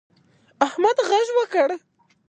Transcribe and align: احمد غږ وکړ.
احمد 0.65 0.97
غږ 1.09 1.27
وکړ. 1.37 1.69